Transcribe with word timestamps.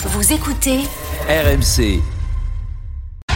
Vous 0.00 0.32
écoutez 0.32 0.78
RMC. 1.28 2.00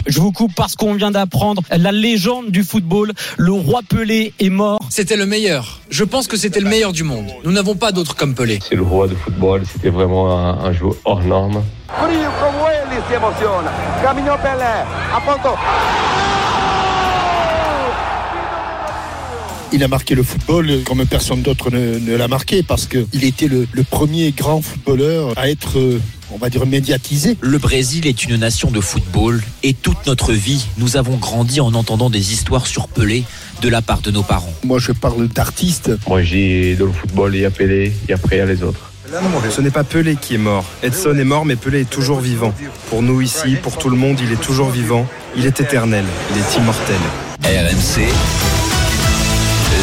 Je 0.07 0.21
vous 0.21 0.31
coupe 0.31 0.55
parce 0.55 0.77
qu'on 0.77 0.93
vient 0.93 1.11
d'apprendre 1.11 1.61
la 1.69 1.91
légende 1.91 2.51
du 2.51 2.63
football. 2.63 3.11
Le 3.37 3.51
roi 3.51 3.81
Pelé 3.87 4.33
est 4.39 4.49
mort. 4.49 4.79
C'était 4.89 5.17
le 5.17 5.25
meilleur. 5.25 5.81
Je 5.89 6.05
pense 6.05 6.27
que 6.27 6.37
c'était 6.37 6.61
le 6.61 6.69
meilleur 6.69 6.93
du 6.93 7.03
monde. 7.03 7.27
Nous 7.43 7.51
n'avons 7.51 7.75
pas 7.75 7.91
d'autre 7.91 8.15
comme 8.15 8.33
Pelé. 8.33 8.59
C'est 8.67 8.75
le 8.75 8.83
roi 8.83 9.09
du 9.09 9.15
football. 9.15 9.63
C'était 9.69 9.89
vraiment 9.89 10.37
un, 10.37 10.63
un 10.63 10.71
joueur 10.71 10.95
hors 11.03 11.21
norme. 11.23 11.63
Frio 11.89 12.29
emociona. 13.13 13.71
Caminhou 14.01 14.37
Pelé. 14.37 14.85
Il 19.73 19.83
a 19.83 19.87
marqué 19.87 20.13
le 20.13 20.21
football 20.21 20.83
comme 20.85 21.03
personne 21.07 21.41
d'autre 21.41 21.71
ne, 21.71 21.97
ne 21.97 22.15
l'a 22.15 22.27
marqué 22.27 22.61
parce 22.61 22.85
qu'il 22.85 23.23
était 23.23 23.47
le, 23.47 23.67
le, 23.71 23.83
premier 23.83 24.29
grand 24.29 24.61
footballeur 24.61 25.33
à 25.35 25.49
être, 25.49 25.79
on 26.31 26.37
va 26.37 26.51
dire, 26.51 26.67
médiatisé. 26.67 27.37
Le 27.41 27.57
Brésil 27.57 28.05
est 28.05 28.23
une 28.23 28.35
nation 28.35 28.69
de 28.69 28.79
football 28.79 29.41
et 29.63 29.73
toute 29.73 30.05
notre 30.05 30.31
vie, 30.31 30.67
nous 30.77 30.95
avons 30.95 31.17
grandi 31.17 31.59
en 31.59 31.73
entendant 31.73 32.11
des 32.11 32.33
histoires 32.33 32.67
sur 32.67 32.87
Pelé 32.87 33.23
de 33.63 33.69
la 33.69 33.81
part 33.81 34.01
de 34.01 34.11
nos 34.11 34.21
parents. 34.21 34.53
Moi, 34.63 34.77
je 34.77 34.91
parle 34.91 35.27
d'artistes. 35.27 35.89
Moi, 36.07 36.21
dis 36.21 36.75
dans 36.75 36.85
le 36.85 36.91
football, 36.91 37.33
il 37.33 37.41
y 37.41 37.45
a 37.45 37.49
Pelé 37.49 37.93
et 38.07 38.13
après, 38.13 38.35
il 38.35 38.39
y 38.39 38.41
a 38.41 38.45
les 38.45 38.61
autres. 38.61 38.91
Ce 39.49 39.61
n'est 39.61 39.71
pas 39.71 39.83
Pelé 39.83 40.17
qui 40.21 40.35
est 40.35 40.39
mort. 40.39 40.65
Edson 40.83 41.17
est 41.17 41.23
mort, 41.23 41.45
mais 41.45 41.55
Pelé 41.55 41.81
est 41.81 41.89
toujours 41.89 42.19
vivant. 42.19 42.53
Pour 42.91 43.01
nous 43.01 43.21
ici, 43.21 43.55
pour 43.55 43.77
tout 43.77 43.89
le 43.89 43.97
monde, 43.97 44.19
il 44.23 44.31
est 44.31 44.41
toujours 44.41 44.69
vivant. 44.69 45.07
Il 45.35 45.47
est 45.47 45.59
éternel. 45.59 46.05
Il 46.31 46.37
est 46.37 46.57
immortel. 46.57 46.95
RMC. 47.43 48.52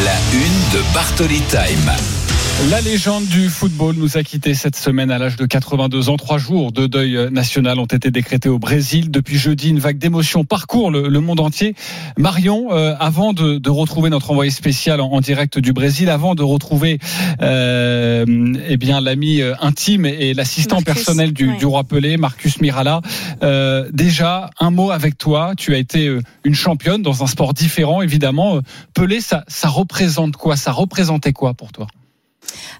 La 0.03 0.13
une 0.33 0.79
de 0.79 0.93
Bartoli 0.93 1.41
Time. 1.41 2.20
La 2.69 2.79
légende 2.79 3.25
du 3.25 3.49
football 3.49 3.95
nous 3.97 4.17
a 4.17 4.23
quittés 4.23 4.53
cette 4.53 4.75
semaine 4.75 5.09
à 5.09 5.17
l'âge 5.17 5.35
de 5.35 5.45
82 5.45 6.09
ans. 6.09 6.17
Trois 6.17 6.37
jours 6.37 6.71
de 6.71 6.85
deuil 6.85 7.29
national 7.31 7.79
ont 7.79 7.85
été 7.85 8.11
décrétés 8.11 8.49
au 8.49 8.59
Brésil. 8.59 9.09
Depuis 9.09 9.37
jeudi, 9.37 9.69
une 9.69 9.79
vague 9.79 9.97
d'émotions 9.97 10.43
parcourt 10.45 10.91
le, 10.91 11.09
le, 11.09 11.19
monde 11.19 11.39
entier. 11.39 11.75
Marion, 12.17 12.71
euh, 12.71 12.93
avant 12.99 13.33
de, 13.33 13.57
de, 13.57 13.69
retrouver 13.71 14.11
notre 14.11 14.29
envoyé 14.29 14.51
spécial 14.51 15.01
en, 15.01 15.11
en, 15.11 15.21
direct 15.21 15.57
du 15.57 15.73
Brésil, 15.73 16.09
avant 16.09 16.35
de 16.35 16.43
retrouver 16.43 16.99
euh, 17.41 18.25
eh 18.67 18.77
bien 18.77 19.01
l'ami 19.01 19.41
intime 19.59 20.05
et 20.05 20.33
l'assistant 20.35 20.81
personnel 20.83 21.33
du, 21.33 21.49
ouais. 21.49 21.57
du, 21.57 21.65
roi 21.65 21.83
Pelé, 21.83 22.17
Marcus 22.17 22.61
Mirala, 22.61 23.01
euh, 23.41 23.89
déjà 23.91 24.51
un 24.59 24.69
mot 24.69 24.91
avec 24.91 25.17
toi. 25.17 25.53
Tu 25.57 25.73
as 25.73 25.77
été 25.77 26.15
une 26.43 26.55
championne 26.55 27.01
dans 27.01 27.23
un 27.23 27.27
sport 27.27 27.53
différent, 27.53 28.03
évidemment. 28.03 28.59
Pelé, 28.93 29.19
ça, 29.19 29.43
ça 29.47 29.67
représente 29.67 30.37
quoi? 30.37 30.55
Ça 30.55 30.71
représentait 30.71 31.33
quoi 31.33 31.55
pour 31.55 31.71
toi? 31.71 31.87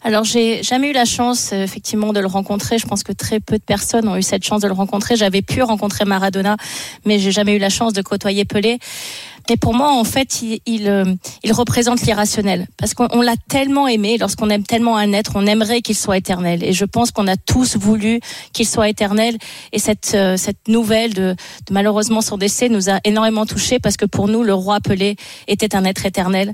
Alors 0.03 0.23
j'ai 0.23 0.63
jamais 0.63 0.89
eu 0.89 0.93
la 0.93 1.05
chance 1.05 1.51
euh, 1.53 1.63
effectivement 1.63 2.13
de 2.13 2.19
le 2.19 2.27
rencontrer. 2.27 2.77
Je 2.77 2.87
pense 2.87 3.03
que 3.03 3.11
très 3.11 3.39
peu 3.39 3.57
de 3.57 3.63
personnes 3.63 4.07
ont 4.07 4.17
eu 4.17 4.23
cette 4.23 4.43
chance 4.43 4.61
de 4.61 4.67
le 4.67 4.73
rencontrer. 4.73 5.15
J'avais 5.15 5.41
pu 5.41 5.61
rencontrer 5.61 6.05
Maradona, 6.05 6.57
mais 7.05 7.19
j'ai 7.19 7.31
jamais 7.31 7.55
eu 7.55 7.59
la 7.59 7.69
chance 7.69 7.93
de 7.93 8.01
côtoyer 8.01 8.45
Pelé. 8.45 8.79
Mais 9.49 9.57
pour 9.57 9.73
moi, 9.73 9.91
en 9.91 10.03
fait, 10.03 10.41
il, 10.43 10.59
il, 10.65 10.87
euh, 10.87 11.03
il 11.43 11.51
représente 11.51 12.01
l'irrationnel. 12.01 12.67
Parce 12.77 12.93
qu'on 12.93 13.21
l'a 13.21 13.35
tellement 13.49 13.87
aimé, 13.87 14.17
lorsqu'on 14.19 14.49
aime 14.49 14.63
tellement 14.63 14.97
un 14.97 15.13
être, 15.13 15.31
on 15.35 15.45
aimerait 15.45 15.81
qu'il 15.81 15.95
soit 15.95 16.17
éternel. 16.17 16.63
Et 16.63 16.73
je 16.73 16.85
pense 16.85 17.11
qu'on 17.11 17.27
a 17.27 17.35
tous 17.37 17.75
voulu 17.75 18.19
qu'il 18.53 18.67
soit 18.67 18.87
éternel. 18.87 19.37
Et 19.71 19.79
cette, 19.79 20.11
euh, 20.13 20.37
cette 20.37 20.67
nouvelle 20.67 21.13
de, 21.13 21.35
de, 21.67 21.73
malheureusement 21.73 22.21
son 22.21 22.37
décès 22.37 22.69
nous 22.69 22.89
a 22.89 22.99
énormément 23.03 23.45
touchés 23.45 23.79
parce 23.79 23.97
que 23.97 24.05
pour 24.05 24.27
nous, 24.27 24.43
le 24.43 24.53
roi 24.53 24.79
Pelé 24.79 25.15
était 25.47 25.75
un 25.75 25.85
être 25.85 26.05
éternel. 26.05 26.53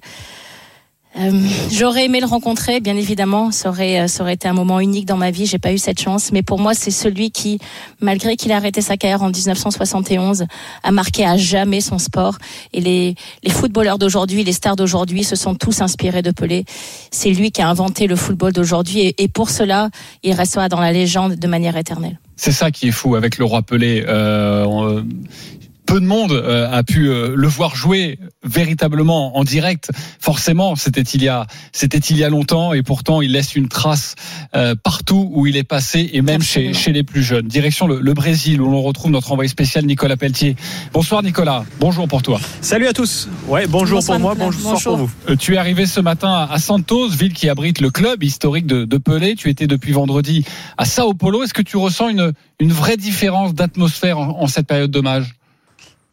Euh, 1.19 1.31
J'aurais 1.71 2.05
aimé 2.05 2.19
le 2.19 2.25
rencontrer, 2.25 2.79
bien 2.79 2.95
évidemment. 2.95 3.51
Ça 3.51 3.69
aurait, 3.69 4.07
ça 4.07 4.23
aurait 4.23 4.33
été 4.33 4.47
un 4.47 4.53
moment 4.53 4.79
unique 4.79 5.05
dans 5.05 5.17
ma 5.17 5.31
vie. 5.31 5.45
J'ai 5.45 5.59
pas 5.59 5.73
eu 5.73 5.77
cette 5.77 5.99
chance, 5.99 6.31
mais 6.31 6.43
pour 6.43 6.59
moi, 6.59 6.73
c'est 6.73 6.91
celui 6.91 7.31
qui, 7.31 7.59
malgré 8.01 8.35
qu'il 8.35 8.51
a 8.51 8.57
arrêté 8.57 8.81
sa 8.81 8.97
carrière 8.97 9.23
en 9.23 9.29
1971, 9.29 10.45
a 10.83 10.91
marqué 10.91 11.25
à 11.25 11.37
jamais 11.37 11.81
son 11.81 11.97
sport. 11.97 12.37
Et 12.73 12.81
les, 12.81 13.15
les 13.43 13.49
footballeurs 13.49 13.97
d'aujourd'hui, 13.97 14.43
les 14.43 14.53
stars 14.53 14.75
d'aujourd'hui, 14.75 15.23
se 15.23 15.35
sont 15.35 15.55
tous 15.55 15.81
inspirés 15.81 16.21
de 16.21 16.31
Pelé. 16.31 16.65
C'est 17.11 17.31
lui 17.31 17.51
qui 17.51 17.61
a 17.61 17.69
inventé 17.69 18.07
le 18.07 18.15
football 18.15 18.53
d'aujourd'hui, 18.53 19.13
et, 19.17 19.27
pour 19.27 19.49
cela, 19.49 19.89
il 20.23 20.33
restera 20.33 20.69
dans 20.69 20.79
la 20.79 20.91
légende 20.91 21.35
de 21.35 21.47
manière 21.47 21.77
éternelle. 21.77 22.19
C'est 22.35 22.51
ça 22.51 22.71
qui 22.71 22.89
est 22.89 22.91
fou 22.91 23.15
avec 23.15 23.37
le 23.37 23.45
roi 23.45 23.61
Pelé. 23.61 24.05
Euh, 24.07 25.01
peu 25.87 25.99
de 26.01 26.05
monde 26.05 26.33
euh, 26.33 26.69
a 26.71 26.83
pu 26.83 27.09
euh, 27.09 27.33
le 27.35 27.47
voir 27.47 27.75
jouer 27.75 28.19
véritablement 28.43 29.37
en 29.37 29.43
direct. 29.43 29.89
Forcément, 30.19 30.75
c'était 30.75 31.01
il 31.01 31.23
y 31.23 31.29
a 31.29 31.47
c'était 31.71 31.97
il 31.97 32.17
y 32.17 32.23
a 32.23 32.29
longtemps 32.29 32.73
et 32.73 32.83
pourtant 32.83 33.21
il 33.21 33.31
laisse 33.31 33.55
une 33.55 33.69
trace 33.69 34.15
euh, 34.55 34.75
partout 34.75 35.31
où 35.33 35.47
il 35.47 35.55
est 35.57 35.63
passé 35.63 36.09
et 36.13 36.21
même 36.21 36.43
chez, 36.43 36.73
chez 36.73 36.91
les 36.91 37.03
plus 37.03 37.23
jeunes. 37.23 37.47
Direction 37.47 37.87
le, 37.87 38.01
le 38.01 38.13
Brésil 38.13 38.61
où 38.61 38.69
l'on 38.69 38.81
retrouve 38.81 39.11
notre 39.11 39.31
envoyé 39.31 39.47
spécial 39.47 39.85
Nicolas 39.85 40.17
Pelletier. 40.17 40.55
Bonsoir 40.93 41.23
Nicolas. 41.23 41.63
Bonjour 41.79 42.07
pour 42.07 42.21
toi. 42.21 42.39
Salut 42.61 42.87
à 42.87 42.93
tous. 42.93 43.29
Ouais, 43.47 43.65
bonjour 43.65 43.99
Bonsoir, 43.99 44.19
pour 44.19 44.35
moi, 44.35 44.35
Bonjour. 44.35 44.81
pour 44.83 44.97
vous. 44.97 45.09
Euh, 45.29 45.35
tu 45.37 45.55
es 45.55 45.57
arrivé 45.57 45.85
ce 45.85 46.01
matin 46.01 46.47
à 46.51 46.59
Santos, 46.59 47.09
ville 47.09 47.33
qui 47.33 47.47
abrite 47.49 47.79
le 47.79 47.89
club 47.91 48.23
historique 48.23 48.67
de, 48.67 48.83
de 48.83 48.97
Pelé. 48.97 49.35
Tu 49.35 49.49
étais 49.49 49.67
depuis 49.67 49.93
vendredi 49.93 50.43
à 50.77 50.83
Sao 50.85 51.13
Paulo. 51.13 51.43
Est-ce 51.43 51.53
que 51.53 51.61
tu 51.61 51.77
ressens 51.77 52.09
une 52.09 52.33
une 52.59 52.73
vraie 52.73 52.97
différence 52.97 53.53
d'atmosphère 53.53 54.17
en, 54.17 54.41
en 54.41 54.47
cette 54.47 54.67
période 54.67 54.91
d'hommage? 54.91 55.36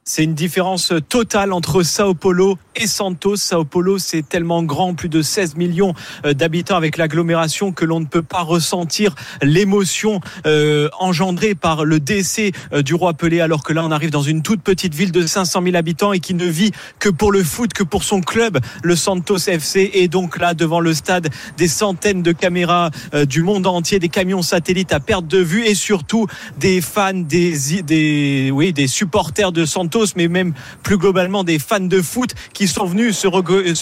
C'est 0.06 0.22
une 0.22 0.34
différence 0.34 0.92
totale 1.08 1.54
entre 1.54 1.82
Sao 1.82 2.12
Paulo 2.12 2.58
et 2.76 2.86
Santos. 2.86 3.36
Sao 3.36 3.64
Paulo, 3.64 3.96
c'est 3.96 4.20
tellement 4.20 4.62
grand, 4.62 4.92
plus 4.92 5.08
de 5.08 5.22
16 5.22 5.56
millions 5.56 5.94
euh, 6.26 6.34
d'habitants 6.34 6.76
avec 6.76 6.98
l'agglomération 6.98 7.72
que 7.72 7.86
l'on 7.86 8.00
ne 8.00 8.04
peut 8.04 8.22
pas 8.22 8.42
ressentir 8.42 9.14
l'émotion 9.40 10.20
euh, 10.44 10.90
engendrée 10.98 11.54
par 11.54 11.86
le 11.86 12.00
décès 12.00 12.52
euh, 12.74 12.82
du 12.82 12.92
roi 12.92 13.14
Pelé, 13.14 13.40
alors 13.40 13.62
que 13.64 13.72
là, 13.72 13.82
on 13.82 13.90
arrive 13.90 14.10
dans 14.10 14.20
une 14.20 14.42
toute 14.42 14.60
petite 14.60 14.94
ville 14.94 15.10
de 15.10 15.26
500 15.26 15.62
000 15.62 15.74
habitants 15.74 16.12
et 16.12 16.20
qui 16.20 16.34
ne 16.34 16.44
vit 16.44 16.72
que 16.98 17.08
pour 17.08 17.32
le 17.32 17.42
foot, 17.42 17.72
que 17.72 17.82
pour 17.82 18.04
son 18.04 18.20
club, 18.20 18.58
le 18.82 18.96
Santos 18.96 19.38
FC. 19.38 19.90
Et 19.94 20.08
donc 20.08 20.38
là, 20.38 20.52
devant 20.52 20.80
le 20.80 20.92
stade, 20.92 21.30
des 21.56 21.68
centaines 21.68 22.22
de 22.22 22.32
caméras 22.32 22.90
du 23.26 23.42
monde 23.42 23.66
entier, 23.66 23.98
des 23.98 24.10
camions 24.10 24.42
satellites 24.42 24.92
à 24.92 25.00
perte 25.00 25.26
de 25.26 25.38
vue 25.38 25.64
et 25.64 25.74
surtout 25.74 26.26
des 26.58 26.82
fans, 26.82 27.14
des, 27.14 27.82
des, 27.82 28.50
oui, 28.52 28.74
des 28.74 28.86
supporters 28.86 29.50
de 29.50 29.64
Santos 29.64 29.93
mais 30.16 30.28
même 30.28 30.54
plus 30.82 30.98
globalement 30.98 31.44
des 31.44 31.58
fans 31.58 31.80
de 31.80 32.02
foot 32.02 32.34
qui 32.52 32.68
sont 32.68 32.84
venus 32.84 33.16
se, 33.16 33.28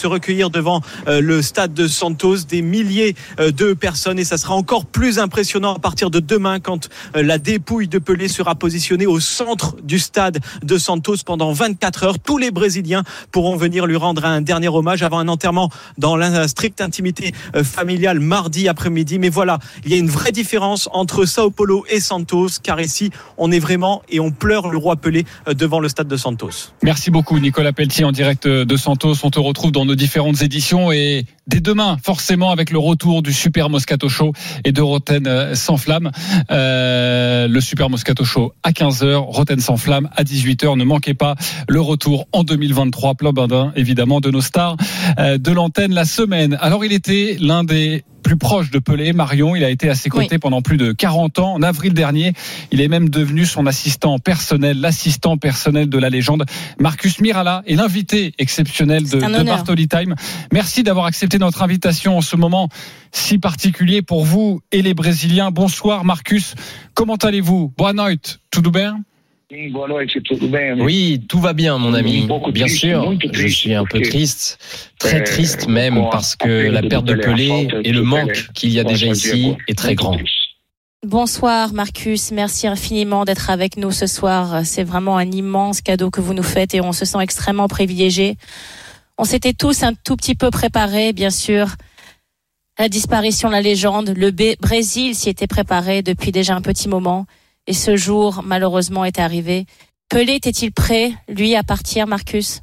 recueillir, 0.07 0.51
devant 0.51 0.83
euh, 1.09 1.21
le 1.21 1.43
stade 1.43 1.75
de 1.75 1.87
Santos, 1.87 2.45
des 2.49 2.63
milliers 2.63 3.15
euh, 3.41 3.51
de 3.51 3.73
personnes 3.73 4.19
et 4.19 4.25
ça 4.25 4.37
sera 4.37 4.55
encore 4.55 4.87
plus 4.87 5.19
impressionnant 5.19 5.75
à 5.75 5.79
partir 5.79 6.11
de 6.11 6.21
demain 6.21 6.61
quand 6.61 6.89
euh, 7.17 7.23
la 7.23 7.39
dépouille 7.39 7.89
de 7.89 7.99
Pelé 7.99 8.29
sera 8.29 8.55
positionnée 8.55 9.07
au 9.07 9.21
centre 9.21 9.77
du 9.83 9.99
stade 9.99 10.39
de 10.63 10.79
Santos 10.79 11.17
pendant 11.25 11.53
24 11.53 12.05
heures. 12.05 12.19
Tous 12.19 12.39
les 12.39 12.51
Brésiliens 12.51 13.05
pourront 13.31 13.57
venir 13.57 13.87
lui 13.87 13.97
rendre 13.97 14.25
un 14.25 14.41
dernier 14.41 14.69
hommage 14.69 15.03
avant 15.03 15.19
un 15.19 15.29
enterrement 15.29 15.71
dans 15.99 16.17
la 16.17 16.47
stricte 16.49 16.81
intimité 16.81 17.33
familiale 17.63 18.21
mardi 18.21 18.69
après-midi. 18.69 19.19
Mais 19.19 19.29
voilà, 19.29 19.59
il 19.85 19.91
y 19.91 19.95
a 19.95 19.99
une 19.99 20.11
vraie 20.11 20.33
différence 20.33 20.89
entre 20.93 21.25
Sao 21.25 21.51
Paulo 21.51 21.85
et 21.89 22.01
Santos 22.01 22.49
car 22.63 22.81
ici 22.81 23.11
on 23.39 23.51
est 23.51 23.59
vraiment 23.59 24.03
et 24.09 24.21
on 24.21 24.31
pleure 24.31 24.69
le 24.69 24.79
roi 24.79 24.97
Pelé 24.97 25.25
devant 25.47 25.81
le 25.81 25.89
stade 25.89 26.02
de 26.09 26.17
Santos. 26.17 26.73
Merci 26.83 27.11
beaucoup 27.11 27.39
Nicolas 27.39 27.73
Pelletier 27.73 28.05
en 28.05 28.13
direct 28.13 28.47
de 28.47 28.77
Santos. 28.77 29.15
On 29.23 29.31
te 29.31 29.39
retrouve 29.39 29.73
dans 29.73 29.85
nos 29.85 29.95
différentes 29.95 30.43
éditions 30.43 30.93
et 30.93 31.27
dès 31.47 31.61
demain 31.61 31.97
forcément 32.03 32.51
avec 32.51 32.71
le 32.71 32.79
retour 32.79 33.23
du 33.23 33.33
Super 33.33 33.71
Moscato 33.71 34.09
Show 34.09 34.33
et 34.65 34.73
de 34.73 34.81
Roten 34.81 35.55
sans 35.55 35.77
flamme. 35.77 36.11
Euh, 36.51 37.49
le 37.49 37.61
Super 37.61 37.91
Moscato 37.91 38.25
Show 38.25 38.53
à 38.63 38.71
15h, 38.71 39.15
Roten 39.17 39.61
sans 39.61 39.77
flamme 39.77 40.09
à 40.15 40.25
18h. 40.25 40.77
Ne 40.77 40.85
manquez 40.85 41.15
pas 41.15 41.35
le 41.69 41.81
retour 41.81 42.27
en 42.33 42.45
2023, 42.45 43.15
plein 43.15 43.33
badin 43.33 43.73
évidemment 43.77 44.21
de 44.21 44.31
nos 44.31 44.41
stars 44.41 44.77
euh, 45.19 45.39
de 45.39 45.53
l'antenne 45.53 45.93
la 45.93 46.05
semaine. 46.05 46.57
Alors 46.61 46.85
il 46.85 46.93
était 46.93 47.37
l'un 47.41 47.65
des 47.65 48.05
plus 48.23 48.37
proche 48.37 48.71
de 48.71 48.79
Pelé, 48.79 49.13
Marion. 49.13 49.55
Il 49.55 49.65
a 49.65 49.71
été 49.71 49.91
à 49.91 49.95
ses 49.95 50.09
côtés 50.09 50.29
oui. 50.33 50.39
pendant 50.39 50.63
plus 50.63 50.77
de 50.77 50.93
40 50.93 51.39
ans. 51.41 51.55
En 51.55 51.63
avril 51.63 51.93
dernier, 51.93 52.33
il 52.71 52.81
est 52.81 52.89
même 52.89 53.09
devenu 53.09 53.45
son 53.45 53.67
assistant 53.67 54.19
personnel, 54.19 54.81
l'assistant 54.81 55.37
personnel 55.37 55.89
de 55.89 55.99
la 55.99 56.09
légende. 56.09 56.45
Marcus 56.79 57.21
Mirala 57.21 57.63
est 57.67 57.75
l'invité 57.75 58.33
exceptionnel 58.39 59.09
de, 59.09 59.19
de 59.19 59.43
Bartoli 59.45 59.89
Time. 59.89 60.15
Merci 60.53 60.83
d'avoir 60.83 61.07
accepté 61.07 61.32
notre 61.39 61.63
invitation 61.63 62.19
en 62.19 62.21
ce 62.21 62.37
moment 62.37 62.69
si 63.13 63.39
particulier 63.39 64.03
pour 64.03 64.25
vous 64.25 64.61
et 64.73 64.83
les 64.83 64.95
Brésiliens. 64.95 65.51
Bonsoir 65.51 66.05
Marcus. 66.05 66.55
Comment 66.95 67.17
allez-vous? 67.17 67.73
Boa 67.77 67.93
noite. 67.93 68.41
Tudo 68.51 68.71
bem 68.71 69.05
oui, 70.79 71.21
tout 71.29 71.41
va 71.41 71.53
bien, 71.53 71.77
mon 71.77 71.93
ami. 71.93 72.27
Bien 72.53 72.69
sûr, 72.69 73.15
je 73.33 73.47
suis 73.47 73.75
un 73.75 73.85
peu 73.85 74.01
triste, 74.01 74.59
très 74.99 75.23
triste 75.23 75.69
même, 75.69 76.07
parce 76.11 76.37
que 76.37 76.71
la 76.71 76.81
perte 76.81 77.05
de 77.05 77.15
Pelé 77.15 77.69
et 77.85 77.93
le 77.93 78.03
manque 78.03 78.49
qu'il 78.55 78.71
y 78.71 78.81
a 78.81 78.85
déjà 78.85 79.09
ici 79.09 79.55
est 79.69 79.77
très 79.77 79.95
grand. 79.95 80.17
Bonsoir 81.05 81.75
Marcus, 81.75 82.31
merci 82.31 82.69
infiniment 82.69 83.25
d'être 83.25 83.51
avec 83.51 83.77
nous 83.77 83.91
ce 83.91 84.07
soir. 84.07 84.65
C'est 84.65 84.85
vraiment 84.85 85.19
un 85.19 85.29
immense 85.31 85.81
cadeau 85.81 86.11
que 86.11 86.21
vous 86.21 86.33
nous 86.33 86.45
faites 86.45 86.75
et 86.75 86.81
on 86.81 86.93
se 86.93 87.05
sent 87.05 87.19
extrêmement 87.21 87.67
privilégiés. 87.67 88.37
On 89.23 89.25
s'était 89.25 89.53
tous 89.53 89.85
un 89.85 89.95
tout 89.95 90.17
petit 90.17 90.35
peu 90.35 90.51
préparés, 90.51 91.13
bien 91.13 91.31
sûr. 91.31 91.69
La 92.77 92.89
disparition 92.89 93.51
de 93.51 93.53
la 93.53 93.61
légende, 93.61 94.13
le 94.17 94.33
Brésil 94.61 95.15
s'y 95.15 95.29
était 95.29 95.47
préparé 95.47 96.03
depuis 96.03 96.33
déjà 96.33 96.57
un 96.57 96.61
petit 96.61 96.89
moment. 96.89 97.27
Et 97.69 97.73
ce 97.73 97.95
jour, 97.95 98.43
malheureusement, 98.45 99.05
est 99.05 99.21
arrivé. 99.21 99.67
Pelé 100.09 100.33
était-il 100.33 100.73
prêt, 100.73 101.13
lui, 101.29 101.55
à 101.55 101.63
partir, 101.63 102.09
Marcus? 102.09 102.63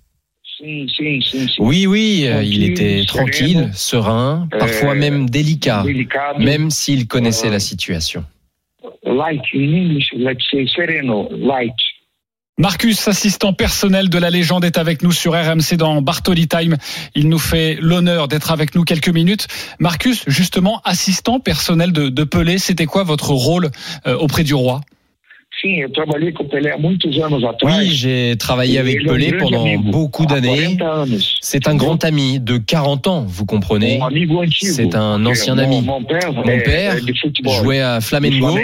Oui, 1.60 1.88
oui, 1.88 2.26
euh, 2.28 2.44
il 2.44 2.66
était 2.66 3.06
tranquille, 3.08 3.70
serein, 3.74 4.50
parfois 4.52 4.96
même 4.96 5.30
délicat, 5.30 5.86
même 6.40 6.72
s'il 6.72 7.08
connaissait 7.08 7.50
la 7.50 7.62
situation. 7.62 8.26
Marcus, 12.60 13.08
assistant 13.08 13.54
personnel 13.54 14.10
de 14.10 14.18
la 14.18 14.30
légende, 14.30 14.66
est 14.66 14.78
avec 14.78 15.02
nous 15.02 15.14
sur 15.14 15.32
RMC 15.32 15.78
dans 15.78 16.02
Bartoli 16.02 16.50
Time. 16.50 16.76
Il 17.16 17.30
nous 17.30 17.40
fait 17.40 17.78
l'honneur 17.80 18.28
d'être 18.28 18.52
avec 18.52 18.76
nous 18.76 18.84
quelques 18.84 19.08
minutes. 19.08 19.48
Marcus, 19.80 20.26
justement, 20.28 20.82
assistant 20.84 21.40
personnel 21.40 21.94
de, 21.94 22.10
de 22.10 22.24
Pelé, 22.26 22.58
c'était 22.58 22.86
quoi 22.86 23.04
votre 23.04 23.30
rôle 23.30 23.72
euh, 24.08 24.18
auprès 24.18 24.44
du 24.44 24.54
roi? 24.54 24.82
Oui, 27.64 27.90
j'ai 27.92 28.36
travaillé 28.38 28.80
avec 28.80 29.04
Pelé 29.04 29.34
pendant 29.34 29.76
beaucoup 29.78 30.26
d'années. 30.26 30.78
C'est 31.42 31.68
un 31.68 31.76
grand 31.76 32.04
ami 32.04 32.40
de 32.40 32.58
40 32.58 33.08
ans, 33.08 33.26
vous 33.28 33.46
comprenez. 33.46 34.00
C'est 34.62 34.96
un 34.96 35.26
ancien 35.26 35.58
ami. 35.58 35.82
Mon 35.82 36.04
père 36.04 36.96
jouait 37.62 37.82
à 37.82 38.02
Flamengo 38.02 38.58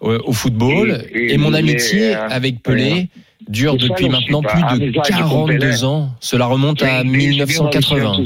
au 0.00 0.32
football 0.32 1.04
et 1.14 1.36
mon 1.38 1.54
amitié 1.54 2.14
avec 2.14 2.62
Pelé 2.62 3.08
dure 3.48 3.76
depuis 3.76 4.08
maintenant 4.08 4.42
plus 4.42 4.62
de 4.78 5.00
42 5.00 5.84
ans. 5.84 6.10
Cela 6.20 6.46
remonte 6.46 6.82
à 6.82 7.04
1980. 7.04 8.24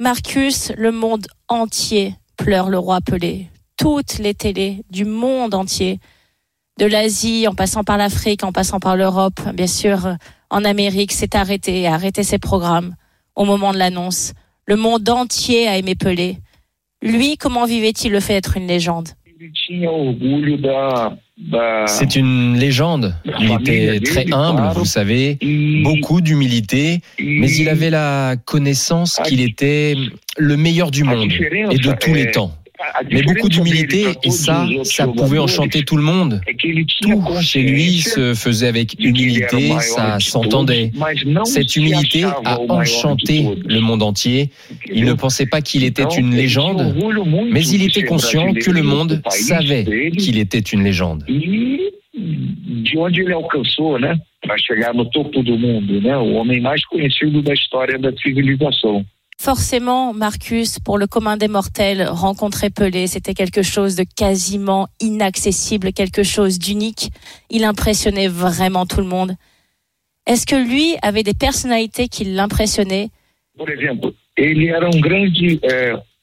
Marcus, 0.00 0.72
le 0.76 0.90
monde 0.90 1.26
entier 1.48 2.14
pleure 2.36 2.70
le 2.70 2.78
roi 2.78 3.00
Pelé. 3.00 3.48
Toutes 3.76 4.18
les 4.18 4.34
télés 4.34 4.84
du 4.90 5.04
monde 5.04 5.54
entier, 5.54 5.98
de 6.78 6.86
l'Asie 6.86 7.46
en 7.48 7.54
passant 7.54 7.84
par 7.84 7.96
l'Afrique, 7.96 8.44
en 8.44 8.52
passant 8.52 8.80
par 8.80 8.96
l'Europe, 8.96 9.40
bien 9.54 9.66
sûr, 9.66 10.16
en 10.50 10.64
Amérique, 10.64 11.12
s'est 11.12 11.36
arrêté, 11.36 11.86
a 11.86 11.94
arrêté 11.94 12.22
ses 12.22 12.38
programmes 12.38 12.94
au 13.34 13.44
moment 13.44 13.72
de 13.72 13.78
l'annonce. 13.78 14.32
Le 14.66 14.76
monde 14.76 15.08
entier 15.08 15.68
a 15.68 15.76
aimé 15.76 15.94
Pelé. 15.94 16.38
Lui, 17.02 17.36
comment 17.36 17.66
vivait-il 17.66 18.12
le 18.12 18.20
fait 18.20 18.34
d'être 18.34 18.56
une 18.56 18.66
légende? 18.66 19.10
C'est 21.86 22.16
une 22.16 22.56
légende. 22.56 23.14
Il 23.40 23.52
était 23.52 24.00
très 24.00 24.26
humble, 24.32 24.62
vous 24.74 24.84
savez, 24.84 25.38
beaucoup 25.82 26.20
d'humilité, 26.20 27.00
mais 27.18 27.50
il 27.50 27.68
avait 27.68 27.90
la 27.90 28.36
connaissance 28.44 29.20
qu'il 29.24 29.40
était 29.40 29.96
le 30.36 30.56
meilleur 30.56 30.90
du 30.90 31.04
monde 31.04 31.30
et 31.32 31.78
de 31.78 31.92
tous 31.92 32.14
les 32.14 32.30
temps 32.30 32.54
mais 33.10 33.22
beaucoup 33.22 33.48
d'humilité 33.48 34.06
et 34.22 34.30
ça, 34.30 34.66
ça 34.84 35.06
pouvait 35.06 35.38
enchanter 35.38 35.84
tout 35.84 35.96
le 35.96 36.02
monde. 36.02 36.40
Tout 37.02 37.22
chez 37.40 37.62
lui 37.62 38.00
se 38.00 38.34
faisait 38.34 38.68
avec 38.68 38.94
humilité, 38.98 39.72
ça 39.80 40.18
s'entendait. 40.20 40.92
Cette 41.44 41.76
humilité 41.76 42.24
a 42.24 42.60
enchanté 42.68 43.48
le 43.64 43.80
monde 43.80 44.02
entier. 44.02 44.50
Il 44.92 45.04
ne 45.04 45.14
pensait 45.14 45.46
pas 45.46 45.60
qu'il 45.60 45.84
était 45.84 46.04
une 46.16 46.34
légende, 46.34 46.94
mais 47.50 47.66
il 47.66 47.82
était 47.82 48.04
conscient 48.04 48.52
que 48.54 48.70
le 48.70 48.82
monde 48.82 49.22
savait 49.28 50.10
qu'il 50.16 50.38
était 50.38 50.58
une 50.58 50.82
légende. 50.82 51.24
de 52.14 52.98
onde 52.98 53.18
ele 53.18 53.32
alcançou, 53.32 53.98
né, 53.98 54.14
para 54.40 54.56
chegar 54.58 54.94
no 54.94 55.04
topo 55.06 55.42
do 55.42 55.58
mundo, 55.58 56.00
né, 56.00 56.16
o 56.16 56.34
homem 56.34 56.60
mais 56.60 56.84
conhecido 56.86 57.42
da 57.42 57.52
história 57.52 57.98
da 57.98 58.12
civilização. 58.16 59.04
Forcément, 59.38 60.14
Marcus, 60.14 60.78
pour 60.78 60.96
le 60.96 61.06
commun 61.06 61.36
des 61.36 61.48
mortels, 61.48 62.06
rencontrer 62.08 62.70
Pelé, 62.70 63.06
c'était 63.06 63.34
quelque 63.34 63.62
chose 63.62 63.96
de 63.96 64.04
quasiment 64.04 64.88
inaccessible, 65.00 65.92
quelque 65.92 66.22
chose 66.22 66.58
d'unique. 66.58 67.10
Il 67.50 67.64
impressionnait 67.64 68.28
vraiment 68.28 68.86
tout 68.86 69.00
le 69.00 69.06
monde. 69.06 69.34
Est-ce 70.26 70.46
que 70.46 70.56
lui 70.56 70.96
avait 71.02 71.22
des 71.22 71.34
personnalités 71.34 72.08
qui 72.08 72.24
l'impressionnaient? 72.24 73.10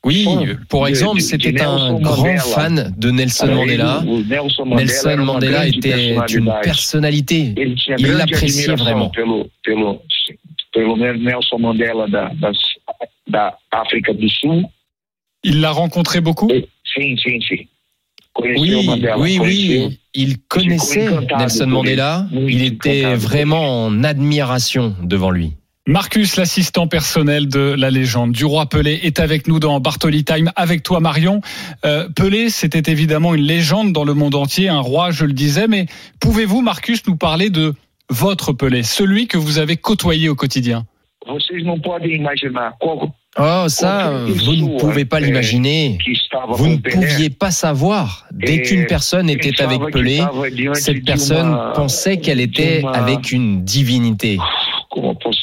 Oui, 0.04 0.28
pour 0.68 0.88
exemple, 0.88 1.22
c'était 1.22 1.62
un 1.62 2.00
grand 2.00 2.38
fan 2.40 2.92
de 2.98 3.12
Nelson 3.12 3.48
Mandela. 3.48 4.04
Nelson 4.04 5.18
Mandela 5.18 5.68
était 5.68 6.16
une 6.34 6.52
personnalité. 6.64 7.54
Il 8.00 8.12
l'appréciait 8.14 8.74
vraiment. 8.74 9.12
Nelson 10.76 11.60
Mandela 11.60 12.08
Il 15.44 15.62
l'a 15.62 15.72
rencontré 15.72 16.22
beaucoup? 16.22 16.50
Oui, 16.50 16.68
oui, 19.18 19.40
oui. 19.42 20.00
Il 20.14 20.40
connaissait 20.40 21.10
Nelson 21.38 21.68
Mandela. 21.68 22.28
Il 22.32 22.64
était 22.64 23.16
vraiment 23.16 23.86
en 23.86 24.04
admiration 24.04 24.96
devant 25.04 25.32
lui. 25.32 25.54
Marcus, 25.88 26.36
l'assistant 26.36 26.88
personnel 26.88 27.50
de 27.50 27.74
la 27.76 27.90
légende 27.90 28.34
du 28.34 28.46
roi 28.46 28.68
Pelé, 28.68 29.00
est 29.02 29.20
avec 29.20 29.48
nous 29.48 29.60
dans 29.60 29.80
Bartoli 29.80 30.24
Time. 30.24 30.52
Avec 30.56 30.84
toi, 30.84 31.00
Marion. 31.00 31.42
Euh, 31.86 32.08
Pelé, 32.10 32.52
c'était 32.52 32.92
évidemment 32.92 33.34
une 33.34 33.42
légende 33.42 33.92
dans 33.92 34.04
le 34.04 34.14
monde 34.14 34.36
entier, 34.36 34.70
un 34.70 34.80
roi, 34.80 35.10
je 35.10 35.26
le 35.26 35.34
disais. 35.34 35.68
Mais 35.68 35.88
pouvez-vous, 36.20 36.62
Marcus, 36.62 37.06
nous 37.08 37.16
parler 37.16 37.50
de 37.50 37.74
votre 38.10 38.54
Pelé, 38.54 38.84
celui 38.84 39.28
que 39.28 39.38
vous 39.38 39.60
avez 39.60 39.78
côtoyé 39.78 40.30
au 40.30 40.36
quotidien 40.36 40.86
Oh, 43.40 43.66
ça, 43.68 44.26
vous 44.28 44.56
ne 44.56 44.78
pouvez 44.80 45.06
pas 45.06 45.20
l'imaginer. 45.20 45.98
Vous 46.50 46.68
ne 46.68 46.78
pouviez 46.78 47.30
pas 47.30 47.52
savoir. 47.52 48.26
Dès 48.32 48.62
qu'une 48.62 48.86
personne 48.88 49.30
était 49.30 49.62
avec 49.62 49.80
Pelé, 49.92 50.22
cette 50.74 51.06
personne 51.06 51.58
pensait 51.74 52.18
qu'elle 52.18 52.42
était 52.42 52.84
avec 52.94 53.32
une 53.32 53.64
divinité. 53.64 54.38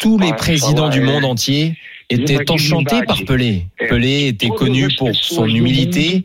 Tous 0.01 0.19
les 0.19 0.33
présidents 0.35 0.91
du 0.91 1.01
monde 1.01 1.25
entier 1.25 1.77
étaient 2.11 2.51
enchantés 2.51 3.03
par 3.07 3.25
Pelé. 3.25 3.67
Pelé 3.89 4.29
était 4.29 4.49
connu 4.49 4.89
pour 4.99 5.15
son 5.15 5.47
humilité 5.47 6.25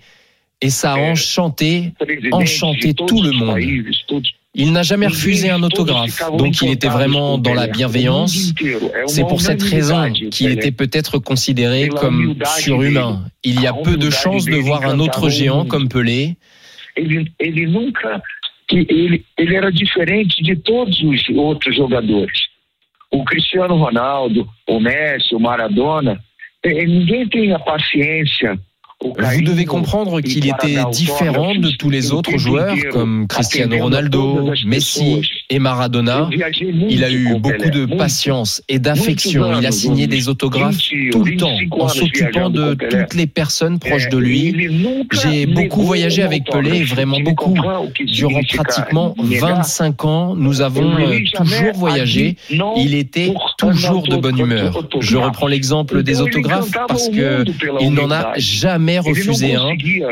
et 0.62 0.70
ça 0.70 0.94
a 0.94 0.98
enchanté, 0.98 1.94
enchanté 2.32 2.94
tout 2.94 3.22
le 3.22 3.32
monde. 3.32 3.60
Il 4.56 4.72
n'a 4.72 4.84
jamais 4.84 5.08
refusé 5.08 5.50
un 5.50 5.64
autographe, 5.64 6.22
donc 6.38 6.62
il 6.62 6.70
était 6.70 6.88
vraiment 6.88 7.40
dans 7.40 7.56
la 7.56 7.66
bienveillance. 7.66 8.54
C'est 9.08 9.24
pour 9.24 9.42
cette 9.42 9.64
raison 9.64 10.12
qu'il 10.12 10.52
était 10.52 10.72
peut-être 10.72 11.18
considéré 11.18 11.90
comme 11.90 12.36
surhumain. 12.58 13.26
Il 13.44 13.62
y 13.62 13.68
a 13.68 13.74
peu 13.74 13.98
de 13.98 14.12
chances 14.12 14.46
de 14.46 14.58
voir 14.58 14.86
un 14.86 15.00
autre 15.00 15.30
géant 15.30 15.66
comme 15.66 15.90
Pelé. 15.90 16.36
Ele, 16.96 17.32
era 19.38 19.72
diferente 19.72 20.42
de 20.42 20.56
todos 20.56 21.04
os 21.04 21.30
outros 21.30 21.76
jogadores. 21.76 22.48
O 23.12 23.24
Cristiano 23.24 23.76
Ronaldo, 23.76 24.48
o 24.68 24.80
Messi, 24.80 25.36
o 25.36 25.40
Maradona, 25.40 26.20
ninguém 26.66 27.28
tem 27.28 27.54
a 27.54 27.60
paciência 27.60 28.60
Vous 29.04 29.42
devez 29.42 29.66
comprendre 29.66 30.22
qu'il 30.22 30.48
était 30.48 30.78
différent 30.92 31.56
de 31.56 31.70
tous 31.72 31.90
les 31.90 32.14
autres 32.14 32.38
joueurs 32.38 32.76
comme 32.92 33.28
Cristiano 33.28 33.78
Ronaldo, 33.78 34.52
Messi 34.66 35.22
et 35.50 35.60
Maradona. 35.60 36.30
Il 36.90 37.04
a 37.04 37.12
eu 37.12 37.38
beaucoup 37.38 37.70
de 37.70 37.86
patience 37.86 38.62
et 38.70 38.80
d'affection. 38.80 39.60
Il 39.60 39.66
a 39.66 39.72
signé 39.72 40.08
des 40.08 40.30
autographes 40.30 40.78
tout 41.12 41.24
le 41.24 41.38
temps 41.38 41.58
en 41.72 41.88
s'occupant 41.88 42.50
de 42.50 42.76
toutes 42.76 43.14
les 43.14 43.28
personnes 43.28 43.80
proches 43.80 44.10
de 44.10 44.18
lui. 44.18 44.70
J'ai 45.12 45.46
beaucoup 45.46 45.84
voyagé 45.84 46.24
avec 46.24 46.46
Pelé, 46.46 46.84
vraiment 46.84 47.20
beaucoup. 47.20 47.56
Durant 48.06 48.42
pratiquement 48.54 49.16
25 49.18 50.06
ans, 50.06 50.36
nous 50.36 50.62
avons 50.62 50.98
euh, 50.98 51.20
toujours 51.34 51.74
voyagé. 51.74 52.38
Il 52.78 52.96
était 52.96 53.34
toujours 53.58 54.08
de 54.08 54.18
bonne 54.18 54.38
humeur. 54.38 54.88
Je 55.00 55.18
reprends 55.18 55.48
l'exemple 55.48 56.04
des 56.04 56.22
autographes 56.22 56.72
parce 56.88 57.10
que 57.10 57.46
il 57.80 57.92
n'en 57.92 58.12
a 58.12 58.34
jamais 58.38 58.93
refusé 59.00 59.56
un. 59.56 59.70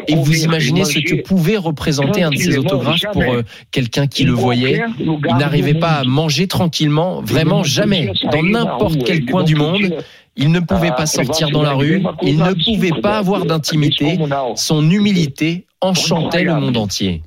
Et 0.08 0.16
vous 0.16 0.44
imaginez 0.44 0.86
ce 0.86 1.00
que 1.00 1.22
pouvait 1.22 1.58
représenter 1.58 2.24
un 2.24 2.30
de 2.32 2.38
ces 2.38 2.58
autographes 2.58 3.06
pour 3.12 3.24
euh, 3.24 3.44
quelqu'un 3.72 4.08
qui 4.08 4.24
le 4.24 4.34
voyait. 4.34 4.82
Il 5.00 5.36
n'arrivait 5.38 5.74
pas 5.74 6.00
à 6.00 6.04
manger 6.04 6.48
tranquillement, 6.48 7.22
vraiment 7.22 7.64
jamais, 7.64 8.12
dans 8.32 8.44
n'importe 8.44 9.04
quel 9.04 9.26
coin 9.26 9.44
du 9.44 9.56
monde. 9.56 9.98
Il 10.38 10.52
ne 10.52 10.60
pouvait 10.60 10.92
pas 10.92 11.06
sortir 11.06 11.50
dans 11.50 11.62
la 11.62 11.74
rue, 11.74 12.04
il 12.22 12.38
ne 12.38 12.54
pouvait 12.54 13.02
pas 13.02 13.18
avoir 13.18 13.46
d'intimité. 13.46 14.18
Son 14.56 14.90
humilité 14.90 15.66
enchantait 15.82 16.44
le 16.44 16.56
monde 16.56 16.78
entier. 16.78 17.22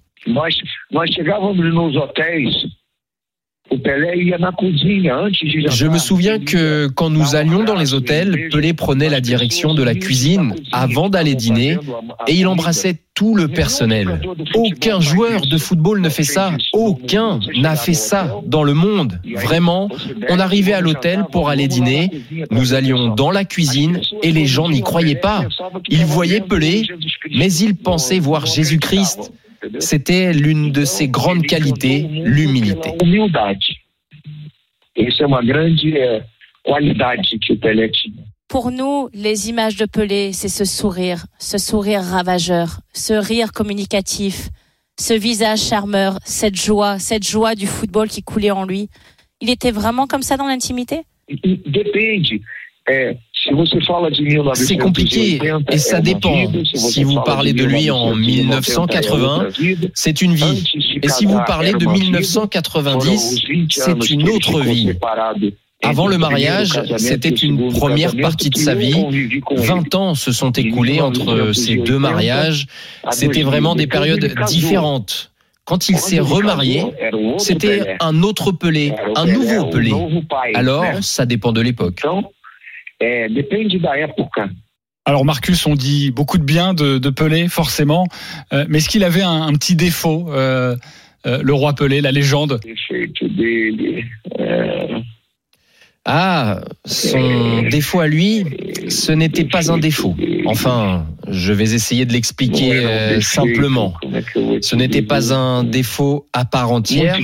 Je 5.69 5.87
me 5.87 5.99
souviens 5.99 6.38
que 6.38 6.87
quand 6.88 7.11
nous 7.11 7.35
allions 7.35 7.64
dans 7.64 7.76
les 7.76 7.95
hôtels, 7.95 8.49
Pelé 8.50 8.73
prenait 8.73 9.09
la 9.09 9.21
direction 9.21 9.75
de 9.75 9.83
la 9.83 9.95
cuisine 9.95 10.54
avant 10.73 11.09
d'aller 11.09 11.35
dîner 11.35 11.78
et 12.26 12.35
il 12.35 12.47
embrassait 12.47 12.97
tout 13.14 13.37
le 13.37 13.49
personnel. 13.49 14.21
Aucun 14.54 15.00
joueur 15.00 15.47
de 15.47 15.57
football 15.57 16.00
ne 16.00 16.09
fait 16.09 16.25
ça. 16.25 16.52
Aucun 16.73 17.38
n'a 17.57 17.76
fait 17.76 17.95
ça 17.95 18.40
dans 18.47 18.64
le 18.64 18.75
monde. 18.75 19.21
Vraiment, 19.37 19.88
on 20.28 20.40
arrivait 20.40 20.73
à 20.73 20.81
l'hôtel 20.81 21.25
pour 21.31 21.49
aller 21.49 21.69
dîner, 21.69 22.11
nous 22.50 22.75
allions 22.75 23.14
dans 23.14 23.31
la 23.31 23.45
cuisine 23.45 24.00
et 24.23 24.33
les 24.33 24.47
gens 24.47 24.69
n'y 24.69 24.83
croyaient 24.83 25.14
pas. 25.14 25.45
Ils 25.88 26.04
voyaient 26.04 26.40
Pelé, 26.40 26.87
mais 27.31 27.52
ils 27.52 27.76
pensaient 27.76 28.19
voir 28.19 28.47
Jésus-Christ. 28.47 29.33
C'était 29.78 30.33
l'une 30.33 30.73
de 30.73 30.85
ses 30.85 31.09
grandes 31.09 31.47
qualités, 31.47 32.06
l'humilité. 32.09 32.90
Pour 38.49 38.71
nous, 38.71 39.09
les 39.12 39.49
images 39.49 39.76
de 39.76 39.87
Pelé, 39.87 40.33
c'est 40.33 40.49
ce 40.49 40.64
sourire, 40.64 41.26
ce 41.38 41.59
sourire 41.59 42.02
ravageur, 42.02 42.80
ce 42.92 43.14
rire 43.14 43.52
communicatif, 43.52 44.49
ce 44.99 45.14
visage 45.14 45.61
charmeur, 45.61 46.18
cette 46.25 46.54
joie, 46.54 46.99
cette 46.99 47.26
joie 47.26 47.54
du 47.54 47.66
football 47.66 48.09
qui 48.09 48.23
coulait 48.23 48.50
en 48.50 48.64
lui. 48.64 48.88
Il 49.40 49.50
était 49.50 49.73
vraiment 49.73 50.06
comme 50.06 50.23
ça 50.23 50.37
dans 50.37 50.47
l'intimité? 50.47 51.02
C'est 54.55 54.77
compliqué 54.77 55.41
et 55.71 55.79
ça 55.79 56.01
dépend. 56.01 56.51
Si 56.75 57.05
vous 57.05 57.21
parlez 57.21 57.53
de 57.53 57.65
lui 57.65 57.91
en 57.91 58.15
1980, 58.15 59.49
c'est 59.95 60.23
une 60.23 60.35
vie. 60.35 60.65
Et 61.03 61.09
si 61.09 61.27
vous 61.27 61.41
parlez 61.47 61.73
de 61.73 61.87
1990, 61.87 63.43
c'est 63.71 64.11
une 64.11 64.29
autre 64.29 64.61
vie. 64.61 64.93
Avant 65.83 66.07
le 66.07 66.17
mariage, 66.17 66.81
c'était 66.97 67.29
une 67.29 67.71
première 67.73 68.17
partie 68.17 68.49
de 68.49 68.57
sa 68.57 68.75
vie. 68.75 69.05
20 69.51 69.95
ans 69.95 70.15
se 70.15 70.33
sont 70.33 70.53
écoulés 70.53 71.01
entre 71.01 71.53
ces 71.53 71.77
deux 71.77 71.99
mariages. 71.99 72.67
C'était 73.11 73.43
vraiment 73.43 73.75
des 73.75 73.87
périodes 73.87 74.33
différentes. 74.47 75.31
Quand 75.67 75.89
il 75.89 75.99
s'est 75.99 76.21
remarié, 76.21 76.85
c'était 77.39 77.97
un 78.01 78.23
autre 78.23 78.53
Pelé, 78.53 78.95
un 79.17 79.27
nouveau 79.27 79.67
Pelé. 79.67 79.93
Alors, 80.55 80.85
ça 81.01 81.27
dépend 81.27 81.53
de 81.53 81.61
l'époque. 81.61 82.03
Alors 85.07 85.25
Marcus, 85.27 85.67
on 85.67 85.75
dit 85.75 86.11
beaucoup 86.11 86.39
de 86.39 86.45
bien 86.45 86.73
de, 86.73 87.11
Pelé, 87.11 87.49
forcément, 87.49 88.07
euh, 88.53 88.65
mais 88.69 88.79
est-ce 88.79 88.89
qu'il 88.89 89.05
avait 89.05 89.23
un, 89.23 89.53
petit 89.53 89.77
défaut, 89.77 90.27
euh, 90.31 90.77
euh, 91.27 91.41
le 91.43 91.53
roi 91.53 91.75
Pelé, 91.75 92.01
la 92.01 92.11
légende? 92.11 92.59
Ah, 96.07 96.61
son 96.87 97.63
défaut 97.71 98.01
à 98.01 98.07
lui, 98.07 98.45
ce 98.89 99.13
n'était 99.13 99.45
pas 99.45 99.71
un 99.71 99.79
défaut. 99.79 100.15
Enfin, 100.47 101.07
je 101.28 101.52
vais 101.52 101.75
essayer 101.75 102.04
de 102.04 102.12
l'expliquer 102.12 103.21
simplement. 103.21 103.95
Ce 104.61 104.76
n'était 104.76 105.02
pas 105.02 105.33
un 105.33 105.64
défaut 105.64 106.26
à 106.33 106.45
part 106.45 106.73
entière, 106.73 107.19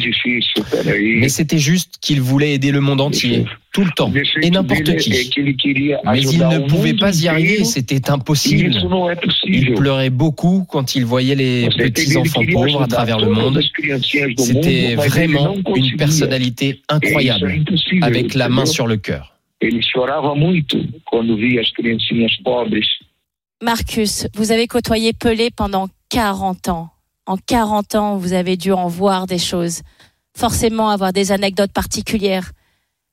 mais 0.94 1.28
c'était 1.28 1.58
juste 1.58 1.98
qu'il 2.00 2.20
voulait 2.20 2.54
aider 2.54 2.70
le 2.72 2.80
monde 2.80 3.00
entier 3.00 3.44
tout 3.72 3.84
le 3.84 3.90
temps 3.92 4.12
et 4.42 4.50
n'importe 4.50 4.96
qui. 4.96 5.10
Mais 5.10 6.20
il 6.20 6.38
ne 6.38 6.66
pouvait 6.66 6.94
pas 6.94 7.16
y 7.16 7.28
arriver, 7.28 7.64
c'était 7.64 8.10
impossible. 8.10 8.76
Il 9.44 9.74
pleurait 9.74 10.10
beaucoup 10.10 10.66
quand 10.68 10.94
il 10.94 11.04
voyait 11.04 11.34
les 11.34 11.68
petits 11.68 12.16
enfants 12.16 12.42
pauvres 12.52 12.82
à 12.82 12.88
travers 12.88 13.18
le 13.18 13.30
monde. 13.30 13.60
C'était 14.36 14.94
vraiment 14.96 15.56
une 15.74 15.96
personnalité 15.96 16.80
incroyable, 16.88 17.64
avec 18.02 18.34
la 18.34 18.48
main 18.48 18.66
sur 18.66 18.86
le 18.86 18.96
cœur. 18.96 19.36
Marcus, 23.62 24.26
vous 24.34 24.52
avez 24.52 24.66
côtoyé 24.66 25.12
Pelé 25.12 25.50
pendant 25.50 25.88
40 26.08 26.70
ans. 26.70 26.88
En 27.26 27.36
40 27.36 27.94
ans, 27.94 28.16
vous 28.16 28.32
avez 28.32 28.56
dû 28.56 28.72
en 28.72 28.88
voir 28.88 29.26
des 29.26 29.38
choses, 29.38 29.82
forcément 30.34 30.88
avoir 30.88 31.12
des 31.12 31.30
anecdotes 31.30 31.72
particulières. 31.72 32.52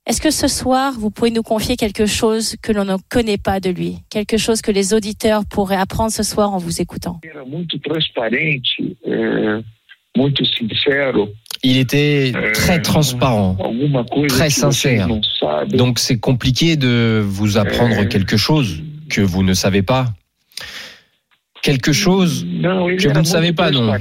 Est-ce 0.05 0.21
que 0.21 0.31
ce 0.31 0.47
soir, 0.47 0.93
vous 0.97 1.11
pouvez 1.11 1.31
nous 1.31 1.43
confier 1.43 1.75
quelque 1.75 2.05
chose 2.05 2.55
que 2.61 2.71
l'on 2.71 2.85
ne 2.85 2.95
connaît 3.09 3.37
pas 3.37 3.59
de 3.59 3.69
lui? 3.69 3.97
Quelque 4.09 4.37
chose 4.37 4.61
que 4.61 4.71
les 4.71 4.93
auditeurs 4.93 5.45
pourraient 5.45 5.75
apprendre 5.75 6.13
ce 6.13 6.23
soir 6.23 6.53
en 6.53 6.59
vous 6.59 6.81
écoutant? 6.81 7.19
Il 11.63 11.77
était 11.77 12.33
très 12.53 12.81
transparent, 12.81 13.57
très 14.29 14.49
sincère. 14.49 15.09
Donc 15.73 15.99
c'est 15.99 16.19
compliqué 16.19 16.77
de 16.77 17.21
vous 17.21 17.57
apprendre 17.57 18.05
quelque 18.05 18.37
chose 18.37 18.81
que 19.09 19.19
vous 19.19 19.43
ne 19.43 19.53
savez 19.53 19.81
pas. 19.81 20.05
Quelque 21.67 21.91
chose 21.91 22.47
que 22.63 23.13
vous 23.13 23.19
ne 23.19 23.25
savez 23.25 23.51
pas, 23.51 23.71
non. 23.71 23.93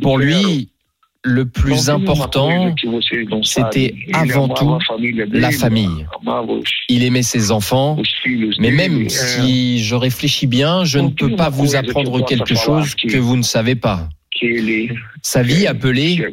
Pour 0.00 0.16
lui, 0.16 0.70
le 1.22 1.44
plus 1.44 1.90
important, 1.90 2.74
c'était 3.42 3.94
avant 4.14 4.48
tout 4.48 4.78
la 5.32 5.50
famille. 5.50 6.06
Il 6.88 7.04
aimait 7.04 7.22
ses 7.22 7.50
enfants, 7.50 7.98
mais 8.58 8.70
même 8.70 9.10
si 9.10 9.84
je 9.84 9.94
réfléchis 9.94 10.46
bien, 10.46 10.84
je 10.84 10.98
ne 10.98 11.10
peux 11.10 11.36
pas 11.36 11.50
vous 11.50 11.76
apprendre 11.76 12.24
quelque 12.24 12.54
chose 12.54 12.94
que 12.94 13.18
vous 13.18 13.36
ne 13.36 13.42
savez 13.42 13.74
pas. 13.74 14.08
Sa 15.20 15.42
vie 15.42 15.66
appelée 15.66 16.24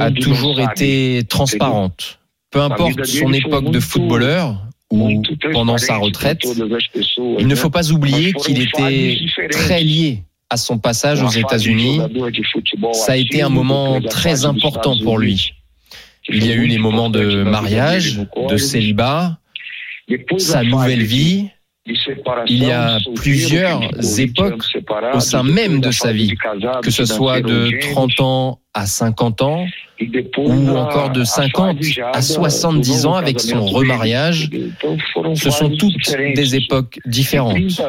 a 0.00 0.10
toujours 0.10 0.60
été 0.60 1.22
transparente. 1.26 2.20
Peu 2.50 2.60
importe 2.60 3.02
son 3.06 3.32
époque 3.32 3.70
de 3.70 3.80
footballeur 3.80 4.65
ou 4.90 5.22
pendant 5.52 5.78
sa 5.78 5.96
retraite, 5.96 6.40
il 6.44 7.46
ne 7.46 7.54
faut 7.54 7.70
pas 7.70 7.90
oublier 7.90 8.32
qu'il 8.32 8.62
était 8.62 9.18
très 9.50 9.82
lié 9.82 10.22
à 10.48 10.56
son 10.56 10.78
passage 10.78 11.22
aux 11.22 11.28
États-Unis, 11.28 12.00
ça 12.92 13.12
a 13.12 13.16
été 13.16 13.42
un 13.42 13.48
moment 13.48 14.00
très 14.00 14.44
important 14.44 14.96
pour 15.02 15.18
lui. 15.18 15.54
Il 16.28 16.44
y 16.44 16.52
a 16.52 16.54
eu 16.54 16.66
les 16.66 16.78
moments 16.78 17.10
de 17.10 17.42
mariage, 17.42 18.20
de 18.48 18.56
célibat, 18.56 19.38
sa 20.38 20.62
nouvelle 20.62 21.02
vie. 21.02 21.48
Il 22.48 22.64
y 22.64 22.72
a 22.72 22.98
plusieurs 23.14 23.80
époques 24.18 24.64
au 25.14 25.20
sein 25.20 25.44
même 25.44 25.80
de 25.80 25.92
sa 25.92 26.12
vie, 26.12 26.34
que 26.82 26.90
ce 26.90 27.04
soit 27.04 27.40
de 27.40 27.78
30 27.92 28.20
ans 28.20 28.60
à 28.74 28.86
50 28.86 29.42
ans, 29.42 29.66
ou 30.38 30.68
encore 30.76 31.10
de 31.10 31.24
50 31.24 31.78
à 32.12 32.22
70 32.22 33.06
ans 33.06 33.14
avec 33.14 33.40
son 33.40 33.64
remariage. 33.64 34.50
Ce 35.34 35.50
sont 35.50 35.70
toutes 35.70 36.16
des 36.34 36.56
époques 36.56 36.98
différentes. 37.06 37.80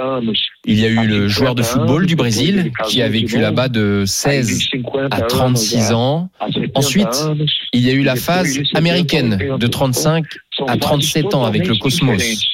Il 0.66 0.80
y 0.80 0.86
a 0.86 0.90
eu 0.90 1.08
le 1.08 1.28
joueur 1.28 1.56
de 1.56 1.64
football 1.64 2.06
du 2.06 2.16
Brésil 2.16 2.72
qui 2.86 3.02
a 3.02 3.10
vécu 3.10 3.40
là-bas 3.40 3.70
de 3.70 4.04
16 4.06 4.70
à 5.12 5.22
36 5.22 5.92
ans. 5.92 6.30
Ensuite, 6.76 7.26
il 7.74 7.82
y 7.82 7.90
a 7.90 7.94
eu 7.94 8.04
la 8.04 8.16
phase 8.16 8.60
américaine 8.74 9.58
de 9.58 9.68
35 9.68 10.26
à 10.68 10.78
37 10.78 11.34
ans 11.36 11.44
avec 11.44 11.68
le 11.68 11.76
Cosmos. 11.76 12.48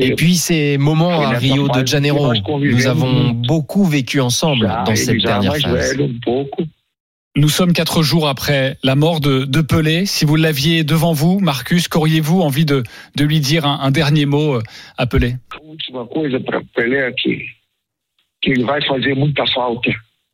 Et 0.00 0.14
puis 0.14 0.34
ces 0.34 0.78
moments 0.78 1.20
à 1.20 1.30
Rio 1.30 1.68
de 1.68 1.86
Janeiro, 1.86 2.32
nous 2.60 2.86
avons 2.86 3.30
beaucoup 3.30 3.84
vécu 3.84 4.20
ensemble 4.20 4.66
dans 4.86 4.96
cette 4.96 5.22
dernière 5.22 5.56
phase. 5.56 5.96
Nous 7.36 7.48
sommes 7.48 7.72
quatre 7.72 8.02
jours 8.02 8.28
après 8.28 8.76
la 8.82 8.96
mort 8.96 9.20
de, 9.20 9.60
Pelé. 9.60 10.04
Si 10.04 10.24
vous 10.24 10.34
l'aviez 10.34 10.82
devant 10.82 11.12
vous, 11.12 11.38
Marcus, 11.38 11.86
qu'auriez-vous 11.86 12.40
envie 12.40 12.64
de, 12.64 12.82
lui 13.18 13.38
dire 13.38 13.66
un, 13.66 13.90
dernier 13.92 14.26
mot 14.26 14.54
euh, 14.54 14.62
à 14.98 15.06
Pelé? 15.06 15.36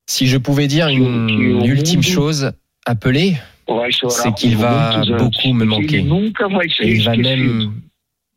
Si 0.07 0.27
je 0.27 0.39
pouvais 0.39 0.69
dire 0.69 0.89
une 0.89 1.65
ultime 1.67 2.03
chose 2.03 2.53
à 2.87 2.95
Pelé, 2.95 3.35
c'est 4.09 4.35
qu'il 4.35 4.57
va 4.57 5.03
beaucoup 5.19 5.53
me 5.53 5.65
manquer. 5.65 6.05
Il 6.83 7.03
va 7.03 7.17
même 7.17 7.73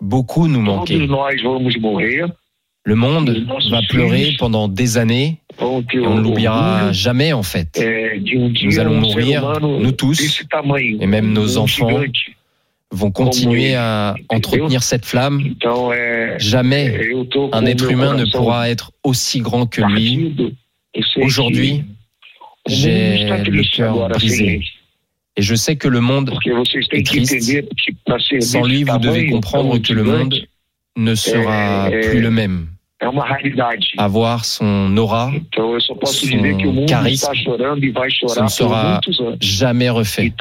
beaucoup 0.02 0.48
nous 0.48 0.62
manquer. 0.62 1.08
Le 2.86 2.96
monde 2.96 3.46
va 3.70 3.82
pleurer 3.88 4.36
pendant 4.40 4.68
des 4.68 4.98
années 4.98 5.38
et 5.60 5.64
on 6.00 6.16
ne 6.16 6.22
l'oubliera 6.22 6.92
jamais 6.92 7.34
en 7.34 7.44
fait. 7.44 7.80
Nous 8.64 8.80
allons 8.80 9.00
mourir, 9.00 9.60
nous 9.62 9.92
tous, 9.92 10.44
et 11.00 11.06
même 11.06 11.34
nos 11.34 11.58
enfants 11.58 12.02
vont 12.92 13.12
continuer 13.12 13.76
à 13.76 14.16
entretenir 14.30 14.82
cette 14.82 15.06
flamme. 15.06 15.56
Jamais 16.38 17.14
un 17.52 17.66
être 17.66 17.92
humain 17.92 18.16
ne 18.16 18.26
pourra 18.32 18.70
être 18.70 18.92
aussi 19.04 19.42
grand 19.42 19.68
que 19.68 19.82
lui. 19.82 20.36
Aujourd'hui, 21.18 21.84
j'ai 22.66 23.28
le 23.28 23.64
cœur 23.76 24.10
brisé. 24.10 24.62
Et 25.40 25.42
je 25.42 25.56
sais 25.56 25.78
que 25.78 25.88
le 25.88 26.02
monde 26.02 26.34
est 26.92 27.06
triste. 27.06 27.64
Sans 28.42 28.66
lui, 28.66 28.84
vous 28.84 28.98
devez 28.98 29.30
comprendre 29.30 29.78
que 29.78 29.94
le 29.94 30.04
monde 30.04 30.36
ne 30.98 31.16
sera 31.16 31.90
plus 31.90 32.20
le 32.20 32.30
même. 32.30 32.68
avoir 33.98 34.44
son 34.44 34.98
aura, 34.98 35.32
son 35.56 35.96
charisme, 36.86 37.32
chorar 38.20 38.44
ne 38.44 38.50
sera 38.50 39.02
jamais 39.40 39.90
refait. 39.90 40.34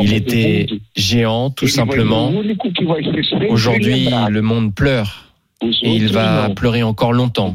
Il 0.00 0.14
était 0.14 0.66
géant, 0.96 1.50
tout 1.50 1.68
simplement. 1.68 2.32
Aujourd'hui, 3.50 4.08
le 4.30 4.40
monde 4.40 4.74
pleure 4.74 5.32
et 5.82 5.90
il 5.90 6.10
va 6.10 6.48
pleurer 6.50 6.82
encore 6.82 7.12
longtemps. 7.12 7.54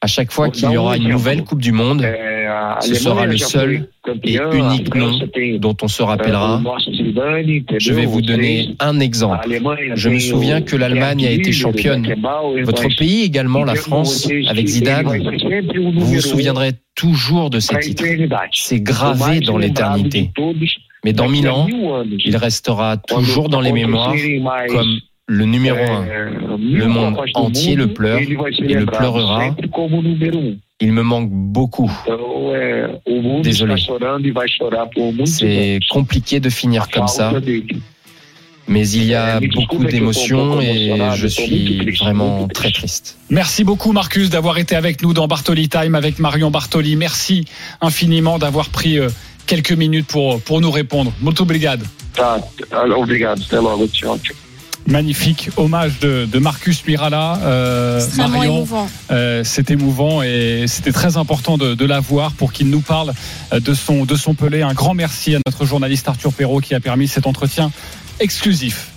À 0.00 0.06
chaque 0.06 0.32
fois 0.32 0.50
qu'il 0.50 0.70
y 0.70 0.76
aura 0.76 0.96
une 0.96 1.08
nouvelle 1.08 1.44
Coupe 1.44 1.60
du 1.60 1.72
Monde, 1.72 2.04
a 2.04 2.33
ce 2.80 2.94
sera 2.94 3.26
le 3.26 3.36
seul 3.36 3.88
et 4.22 4.38
unique 4.52 4.94
nom 4.94 5.18
tem 5.32 5.58
dont 5.58 5.76
on 5.82 5.88
se 5.88 6.02
rappellera. 6.02 6.56
entendeu? 6.56 7.64
Je 7.78 7.92
vais 7.92 8.06
vous 8.06 8.22
donner 8.22 8.76
un 8.80 9.00
exemple. 9.00 9.48
Je 9.94 10.08
me 10.08 10.18
souviens 10.18 10.62
que 10.62 10.76
l'Allemagne 10.76 11.26
a 11.26 11.30
été 11.30 11.52
championne. 11.52 12.14
Votre 12.64 12.88
pays 12.96 13.22
également, 13.24 13.64
la 13.64 13.74
France, 13.74 14.28
avec 14.48 14.66
Zidane, 14.66 15.06
vous 15.74 16.06
vous 16.06 16.20
souviendrez 16.20 16.72
toujours 16.94 17.50
de 17.50 17.60
ce 17.60 17.72
pra 17.72 17.80
titre. 17.80 18.04
eternidade. 18.04 18.48
C'est 18.52 18.80
gravé 18.80 19.40
dans 19.40 19.58
l'éternité. 19.58 20.30
Mais 21.04 21.12
dans 21.12 21.28
mille 21.28 21.48
ans, 21.48 21.68
il 22.24 22.36
restera 22.36 22.96
toujours 22.96 23.48
dans 23.48 23.60
les 23.60 23.72
mémoires 23.72 24.14
comme 24.68 24.98
le 25.26 25.44
numéro 25.44 25.78
un. 25.78 26.04
mil 26.58 26.78
Le 26.78 26.86
monde 26.86 27.16
entier 27.34 27.76
le 27.76 27.92
pleure 27.92 28.18
et 28.18 28.26
le 28.26 28.86
pleurera. 28.86 29.54
Il 30.80 30.92
me 30.92 31.02
manque 31.02 31.30
beaucoup. 31.30 31.90
Mundo 33.06 33.40
Désolé. 33.42 33.76
C'est 35.24 35.78
compliqué 35.90 36.40
de 36.40 36.50
finir 36.50 36.82
A 36.82 36.86
comme 36.86 37.08
ça, 37.08 37.32
mais 38.66 38.88
il 38.88 39.04
y 39.04 39.14
a 39.14 39.40
Mais 39.40 39.48
beaucoup 39.48 39.84
d'émotions 39.84 40.60
et 40.60 40.92
je 41.14 41.26
suis 41.26 41.90
vraiment 41.92 42.48
très 42.48 42.70
triste. 42.70 43.18
Merci 43.30 43.62
beaucoup 43.64 43.92
Marcus 43.92 44.30
d'avoir 44.30 44.58
été 44.58 44.74
avec 44.74 45.02
nous 45.02 45.12
dans 45.12 45.28
Bartoli 45.28 45.68
Time 45.68 45.94
avec 45.94 46.18
Marion 46.18 46.50
Bartoli. 46.50 46.96
Merci 46.96 47.44
infiniment 47.80 48.38
d'avoir 48.38 48.70
pris 48.70 48.98
euh, 48.98 49.08
quelques 49.46 49.72
minutes 49.72 50.06
pour, 50.06 50.40
pour 50.40 50.60
nous 50.60 50.70
répondre. 50.70 51.12
Molto 51.20 51.42
obrigado. 51.44 51.84
Tá, 52.14 52.40
obrigado. 52.96 53.42
Até 53.42 53.56
logo. 53.56 53.86
Tchau, 53.88 54.18
tchau. 54.18 54.43
Magnifique 54.86 55.48
hommage 55.56 55.98
de, 56.00 56.26
de 56.30 56.38
Marcus 56.38 56.86
Mirala. 56.86 57.38
Euh, 57.42 58.00
Marion, 58.18 58.56
émouvant. 58.56 58.88
euh, 59.10 59.42
c'est 59.42 59.70
émouvant 59.70 60.22
et 60.22 60.64
c'était 60.66 60.92
très 60.92 61.16
important 61.16 61.56
de, 61.56 61.74
de 61.74 61.84
l'avoir 61.86 62.32
pour 62.32 62.52
qu'il 62.52 62.68
nous 62.68 62.80
parle 62.82 63.12
euh, 63.52 63.60
de 63.60 63.72
son, 63.72 64.04
de 64.04 64.14
son 64.14 64.34
Pelé. 64.34 64.60
Un 64.62 64.74
grand 64.74 64.92
merci 64.94 65.34
à 65.34 65.38
notre 65.46 65.64
journaliste 65.64 66.06
Arthur 66.08 66.32
Perrault 66.32 66.60
qui 66.60 66.74
a 66.74 66.80
permis 66.80 67.08
cet 67.08 67.26
entretien 67.26 67.72
exclusif. 68.20 68.90